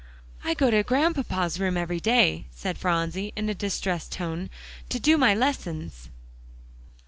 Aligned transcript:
"I 0.43 0.55
go 0.55 0.71
to 0.71 0.81
Grandpapa's 0.81 1.59
room 1.59 1.77
every 1.77 1.99
day," 1.99 2.47
said 2.49 2.79
Phronsie, 2.79 3.33
in 3.35 3.47
a 3.49 3.53
distressed 3.53 4.11
tone, 4.11 4.49
"to 4.89 5.15
my 5.19 5.35
lessons." 5.35 6.09